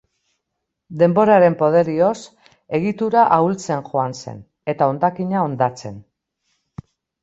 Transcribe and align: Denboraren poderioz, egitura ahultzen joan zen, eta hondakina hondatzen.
Denboraren 1.01 1.57
poderioz, 1.59 2.15
egitura 2.79 3.29
ahultzen 3.39 3.87
joan 3.93 4.19
zen, 4.25 4.43
eta 4.77 4.93
hondakina 4.93 5.49
hondatzen. 5.49 6.07